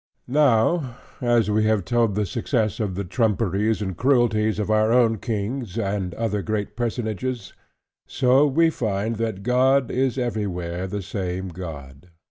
[0.27, 5.19] Now as we have told the success of the trumperies and cruelties of our own
[5.19, 7.53] kings, and other great personages:
[8.07, 12.09] so we find, that God is everywhere the same God.